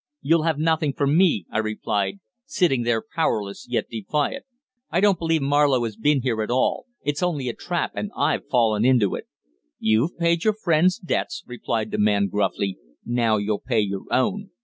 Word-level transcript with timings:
"You'll 0.23 0.41
have 0.41 0.57
nothing 0.57 0.93
from 0.93 1.15
me," 1.15 1.45
I 1.51 1.59
replied, 1.59 2.21
sitting 2.47 2.81
there 2.81 3.03
powerless, 3.03 3.67
yet 3.69 3.87
defiant. 3.87 4.45
"I 4.89 4.99
don't 4.99 5.19
believe 5.19 5.43
Marlowe 5.43 5.83
has 5.83 5.95
been 5.95 6.23
here 6.23 6.41
at 6.41 6.49
all! 6.49 6.87
It's 7.03 7.21
only 7.21 7.47
a 7.49 7.53
trap, 7.53 7.91
and 7.93 8.09
I've 8.17 8.47
fallen 8.49 8.83
into 8.83 9.13
it!" 9.13 9.27
"You've 9.77 10.17
paid 10.17 10.43
your 10.43 10.55
friend's 10.55 10.97
debts," 10.97 11.43
replied 11.45 11.91
the 11.91 11.99
man 11.99 12.29
gruffly; 12.29 12.79
"now 13.05 13.37
you'll 13.37 13.59
pay 13.61 13.81
your 13.81 14.05
own." 14.09 14.49